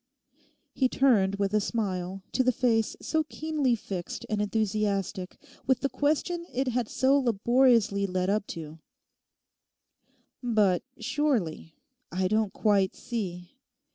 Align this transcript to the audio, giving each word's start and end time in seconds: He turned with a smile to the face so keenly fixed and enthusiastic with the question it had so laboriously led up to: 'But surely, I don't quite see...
He 0.73 0.89
turned 0.89 1.35
with 1.35 1.53
a 1.53 1.61
smile 1.61 2.23
to 2.31 2.43
the 2.43 2.51
face 2.51 2.95
so 2.99 3.23
keenly 3.29 3.75
fixed 3.75 4.25
and 4.29 4.41
enthusiastic 4.41 5.37
with 5.67 5.81
the 5.81 5.89
question 5.89 6.47
it 6.51 6.69
had 6.69 6.89
so 6.89 7.19
laboriously 7.19 8.07
led 8.07 8.27
up 8.27 8.47
to: 8.47 8.79
'But 10.41 10.81
surely, 10.99 11.75
I 12.11 12.27
don't 12.27 12.51
quite 12.51 12.95
see... 12.95 13.51